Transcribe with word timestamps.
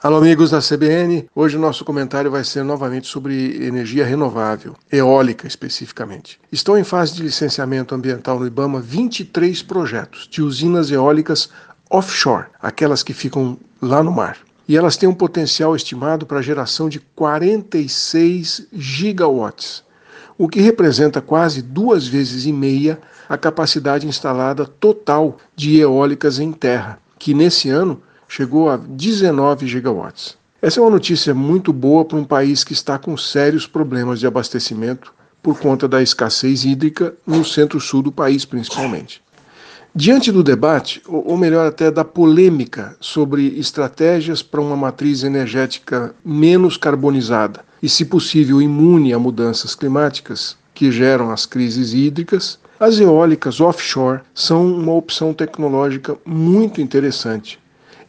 Alô, 0.00 0.18
amigos 0.18 0.50
da 0.52 0.60
CBN. 0.60 1.28
Hoje 1.34 1.56
o 1.56 1.60
nosso 1.60 1.84
comentário 1.84 2.30
vai 2.30 2.44
ser 2.44 2.62
novamente 2.62 3.08
sobre 3.08 3.66
energia 3.66 4.06
renovável, 4.06 4.76
eólica 4.92 5.44
especificamente. 5.44 6.38
Estão 6.52 6.78
em 6.78 6.84
fase 6.84 7.16
de 7.16 7.22
licenciamento 7.24 7.96
ambiental 7.96 8.38
no 8.38 8.46
Ibama 8.46 8.80
23 8.80 9.60
projetos 9.64 10.28
de 10.30 10.40
usinas 10.40 10.92
eólicas 10.92 11.50
offshore, 11.90 12.46
aquelas 12.62 13.02
que 13.02 13.12
ficam 13.12 13.58
lá 13.82 14.00
no 14.00 14.12
mar. 14.12 14.38
E 14.68 14.76
elas 14.76 14.96
têm 14.96 15.08
um 15.08 15.14
potencial 15.14 15.74
estimado 15.74 16.26
para 16.26 16.40
geração 16.42 16.88
de 16.88 17.00
46 17.00 18.68
gigawatts, 18.72 19.82
o 20.38 20.48
que 20.48 20.60
representa 20.60 21.20
quase 21.20 21.60
duas 21.60 22.06
vezes 22.06 22.46
e 22.46 22.52
meia 22.52 23.00
a 23.28 23.36
capacidade 23.36 24.06
instalada 24.06 24.64
total 24.64 25.38
de 25.56 25.76
eólicas 25.80 26.38
em 26.38 26.52
terra, 26.52 27.00
que 27.18 27.34
nesse 27.34 27.68
ano 27.68 28.00
chegou 28.28 28.68
a 28.68 28.76
19 28.76 29.66
gigawatts. 29.66 30.36
Essa 30.60 30.80
é 30.80 30.82
uma 30.82 30.90
notícia 30.90 31.34
muito 31.34 31.72
boa 31.72 32.04
para 32.04 32.18
um 32.18 32.24
país 32.24 32.62
que 32.62 32.72
está 32.72 32.98
com 32.98 33.16
sérios 33.16 33.66
problemas 33.66 34.20
de 34.20 34.26
abastecimento 34.26 35.14
por 35.42 35.58
conta 35.58 35.88
da 35.88 36.02
escassez 36.02 36.64
hídrica 36.64 37.14
no 37.26 37.44
centro-sul 37.44 38.02
do 38.02 38.12
país, 38.12 38.44
principalmente. 38.44 39.22
Diante 39.94 40.30
do 40.30 40.42
debate, 40.42 41.00
ou 41.06 41.36
melhor 41.36 41.66
até 41.66 41.90
da 41.90 42.04
polêmica 42.04 42.96
sobre 43.00 43.58
estratégias 43.58 44.42
para 44.42 44.60
uma 44.60 44.76
matriz 44.76 45.22
energética 45.22 46.14
menos 46.24 46.76
carbonizada 46.76 47.64
e, 47.82 47.88
se 47.88 48.04
possível, 48.04 48.60
imune 48.60 49.14
a 49.14 49.18
mudanças 49.18 49.74
climáticas 49.74 50.56
que 50.74 50.92
geram 50.92 51.30
as 51.30 51.46
crises 51.46 51.94
hídricas, 51.94 52.58
as 52.78 53.00
eólicas 53.00 53.60
offshore 53.60 54.20
são 54.34 54.66
uma 54.66 54.92
opção 54.92 55.32
tecnológica 55.32 56.16
muito 56.26 56.80
interessante 56.80 57.58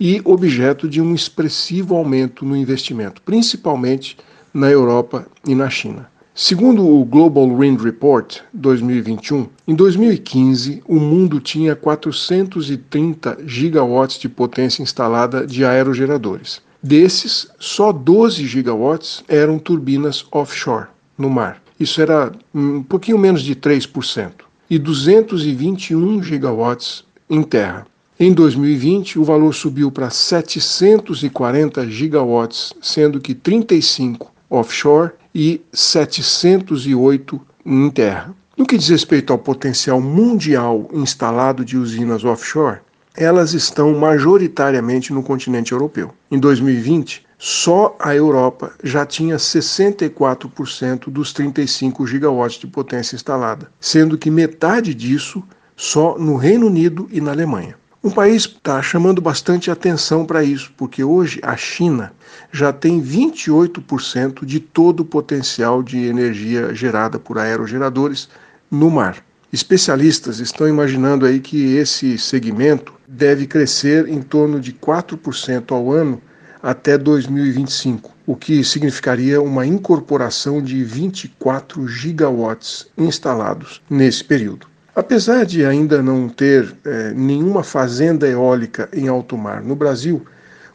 e 0.00 0.20
objeto 0.24 0.88
de 0.88 1.00
um 1.00 1.14
expressivo 1.14 1.96
aumento 1.96 2.44
no 2.44 2.56
investimento, 2.56 3.20
principalmente 3.22 4.16
na 4.52 4.70
Europa 4.70 5.26
e 5.46 5.54
na 5.54 5.68
China. 5.68 6.08
Segundo 6.34 6.86
o 6.86 7.04
Global 7.04 7.48
Wind 7.48 7.80
Report 7.80 8.38
2021, 8.52 9.48
em 9.66 9.74
2015 9.74 10.82
o 10.86 10.94
mundo 10.94 11.40
tinha 11.40 11.74
430 11.74 13.38
gigawatts 13.44 14.20
de 14.20 14.28
potência 14.28 14.80
instalada 14.80 15.44
de 15.44 15.64
aerogeradores. 15.64 16.62
Desses, 16.80 17.48
só 17.58 17.90
12 17.90 18.46
gigawatts 18.46 19.24
eram 19.26 19.58
turbinas 19.58 20.24
offshore, 20.30 20.86
no 21.18 21.28
mar. 21.28 21.60
Isso 21.78 22.00
era 22.00 22.30
um 22.54 22.84
pouquinho 22.84 23.18
menos 23.18 23.42
de 23.42 23.56
3%. 23.56 24.32
E 24.70 24.78
221 24.78 26.22
gigawatts 26.22 27.04
em 27.28 27.42
terra. 27.42 27.84
Em 28.20 28.32
2020, 28.32 29.16
o 29.20 29.22
valor 29.22 29.54
subiu 29.54 29.92
para 29.92 30.10
740 30.10 31.88
gigawatts, 31.88 32.74
sendo 32.82 33.20
que 33.20 33.32
35 33.32 34.32
offshore 34.50 35.12
e 35.32 35.60
708 35.72 37.40
em 37.64 37.88
terra. 37.90 38.34
No 38.56 38.66
que 38.66 38.76
diz 38.76 38.88
respeito 38.88 39.32
ao 39.32 39.38
potencial 39.38 40.00
mundial 40.00 40.88
instalado 40.92 41.64
de 41.64 41.78
usinas 41.78 42.24
offshore, 42.24 42.80
elas 43.16 43.54
estão 43.54 43.96
majoritariamente 43.96 45.12
no 45.12 45.22
continente 45.22 45.70
europeu. 45.70 46.10
Em 46.28 46.40
2020, 46.40 47.24
só 47.38 47.96
a 48.00 48.16
Europa 48.16 48.72
já 48.82 49.06
tinha 49.06 49.36
64% 49.36 51.08
dos 51.08 51.32
35 51.32 52.04
gigawatts 52.04 52.58
de 52.58 52.66
potência 52.66 53.14
instalada, 53.14 53.70
sendo 53.78 54.18
que 54.18 54.28
metade 54.28 54.92
disso 54.92 55.40
só 55.76 56.18
no 56.18 56.34
Reino 56.34 56.66
Unido 56.66 57.08
e 57.12 57.20
na 57.20 57.30
Alemanha. 57.30 57.76
Um 58.08 58.10
país 58.10 58.44
está 58.44 58.80
chamando 58.80 59.20
bastante 59.20 59.70
atenção 59.70 60.24
para 60.24 60.42
isso, 60.42 60.72
porque 60.78 61.04
hoje 61.04 61.38
a 61.42 61.58
China 61.58 62.10
já 62.50 62.72
tem 62.72 63.02
28% 63.02 64.46
de 64.46 64.60
todo 64.60 65.00
o 65.00 65.04
potencial 65.04 65.82
de 65.82 66.06
energia 66.06 66.74
gerada 66.74 67.18
por 67.18 67.36
aerogeradores 67.36 68.26
no 68.70 68.90
mar. 68.90 69.22
Especialistas 69.52 70.38
estão 70.38 70.66
imaginando 70.66 71.26
aí 71.26 71.38
que 71.38 71.76
esse 71.76 72.16
segmento 72.16 72.94
deve 73.06 73.46
crescer 73.46 74.08
em 74.08 74.22
torno 74.22 74.58
de 74.58 74.72
4% 74.72 75.70
ao 75.70 75.92
ano 75.92 76.18
até 76.62 76.96
2025, 76.96 78.10
o 78.26 78.34
que 78.34 78.64
significaria 78.64 79.42
uma 79.42 79.66
incorporação 79.66 80.62
de 80.62 80.82
24 80.82 81.86
gigawatts 81.86 82.86
instalados 82.96 83.82
nesse 83.90 84.24
período. 84.24 84.66
Apesar 84.98 85.46
de 85.46 85.64
ainda 85.64 86.02
não 86.02 86.28
ter 86.28 86.74
é, 86.84 87.12
nenhuma 87.14 87.62
fazenda 87.62 88.26
eólica 88.26 88.88
em 88.92 89.06
alto 89.06 89.38
mar 89.38 89.62
no 89.62 89.76
Brasil, 89.76 90.26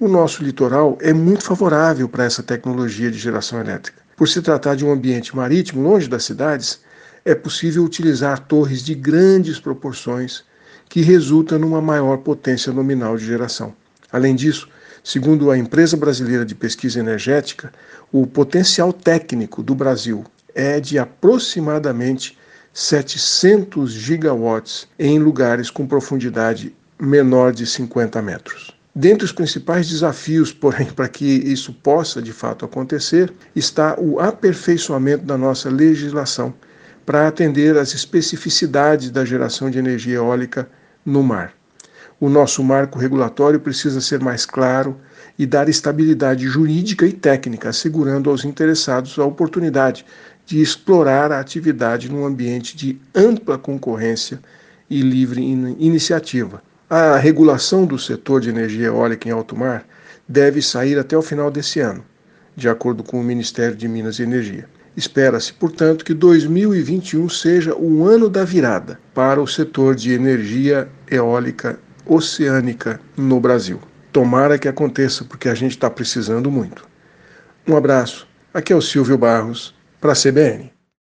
o 0.00 0.08
nosso 0.08 0.42
litoral 0.42 0.98
é 1.00 1.12
muito 1.12 1.44
favorável 1.44 2.08
para 2.08 2.24
essa 2.24 2.42
tecnologia 2.42 3.12
de 3.12 3.16
geração 3.16 3.60
elétrica. 3.60 4.02
Por 4.16 4.28
se 4.28 4.42
tratar 4.42 4.74
de 4.74 4.84
um 4.84 4.90
ambiente 4.90 5.36
marítimo 5.36 5.88
longe 5.88 6.08
das 6.08 6.24
cidades, 6.24 6.80
é 7.24 7.32
possível 7.32 7.84
utilizar 7.84 8.40
torres 8.40 8.82
de 8.82 8.92
grandes 8.92 9.60
proporções 9.60 10.42
que 10.88 11.00
resultam 11.00 11.56
numa 11.56 11.80
maior 11.80 12.16
potência 12.16 12.72
nominal 12.72 13.16
de 13.16 13.24
geração. 13.24 13.72
Além 14.10 14.34
disso, 14.34 14.68
segundo 15.04 15.48
a 15.48 15.56
Empresa 15.56 15.96
Brasileira 15.96 16.44
de 16.44 16.56
Pesquisa 16.56 16.98
Energética, 16.98 17.72
o 18.10 18.26
potencial 18.26 18.92
técnico 18.92 19.62
do 19.62 19.76
Brasil 19.76 20.24
é 20.56 20.80
de 20.80 20.98
aproximadamente 20.98 22.36
700 22.80 23.90
gigawatts 23.90 24.86
em 24.96 25.18
lugares 25.18 25.68
com 25.68 25.84
profundidade 25.84 26.72
menor 26.96 27.52
de 27.52 27.66
50 27.66 28.22
metros. 28.22 28.70
Dentre 28.94 29.24
os 29.24 29.32
principais 29.32 29.88
desafios, 29.88 30.52
porém, 30.52 30.86
para 30.94 31.08
que 31.08 31.24
isso 31.24 31.72
possa 31.72 32.22
de 32.22 32.32
fato 32.32 32.64
acontecer, 32.64 33.32
está 33.54 33.98
o 33.98 34.20
aperfeiçoamento 34.20 35.24
da 35.24 35.36
nossa 35.36 35.68
legislação 35.68 36.54
para 37.04 37.26
atender 37.26 37.76
às 37.76 37.94
especificidades 37.94 39.10
da 39.10 39.24
geração 39.24 39.68
de 39.68 39.78
energia 39.80 40.18
eólica 40.18 40.70
no 41.04 41.20
mar. 41.24 41.54
O 42.20 42.28
nosso 42.28 42.62
marco 42.62 42.96
regulatório 42.96 43.58
precisa 43.58 44.00
ser 44.00 44.20
mais 44.20 44.46
claro 44.46 44.96
e 45.36 45.44
dar 45.46 45.68
estabilidade 45.68 46.46
jurídica 46.46 47.04
e 47.06 47.12
técnica, 47.12 47.70
assegurando 47.70 48.30
aos 48.30 48.44
interessados 48.44 49.18
a 49.18 49.24
oportunidade 49.24 50.06
de 50.48 50.62
explorar 50.62 51.30
a 51.30 51.40
atividade 51.40 52.10
num 52.10 52.24
ambiente 52.24 52.74
de 52.74 52.98
ampla 53.14 53.58
concorrência 53.58 54.40
e 54.88 55.02
livre 55.02 55.42
iniciativa. 55.42 56.62
A 56.88 57.18
regulação 57.18 57.84
do 57.84 57.98
setor 57.98 58.40
de 58.40 58.48
energia 58.48 58.86
eólica 58.86 59.28
em 59.28 59.30
alto 59.30 59.54
mar 59.54 59.86
deve 60.26 60.62
sair 60.62 60.98
até 60.98 61.14
o 61.14 61.20
final 61.20 61.50
desse 61.50 61.80
ano, 61.80 62.02
de 62.56 62.66
acordo 62.66 63.04
com 63.04 63.20
o 63.20 63.22
Ministério 63.22 63.76
de 63.76 63.86
Minas 63.86 64.18
e 64.18 64.22
Energia. 64.22 64.66
Espera-se, 64.96 65.52
portanto, 65.52 66.02
que 66.02 66.14
2021 66.14 67.28
seja 67.28 67.76
o 67.76 68.06
ano 68.06 68.30
da 68.30 68.42
virada 68.42 68.98
para 69.12 69.42
o 69.42 69.46
setor 69.46 69.94
de 69.94 70.14
energia 70.14 70.88
eólica 71.10 71.78
oceânica 72.06 72.98
no 73.14 73.38
Brasil. 73.38 73.78
Tomara 74.10 74.58
que 74.58 74.66
aconteça, 74.66 75.26
porque 75.26 75.50
a 75.50 75.54
gente 75.54 75.72
está 75.72 75.90
precisando 75.90 76.50
muito. 76.50 76.88
Um 77.66 77.76
abraço. 77.76 78.26
Aqui 78.54 78.72
é 78.72 78.76
o 78.76 78.80
Silvio 78.80 79.18
Barros 79.18 79.76
para 80.00 80.12
a 80.12 80.16
CBN. 80.16 80.77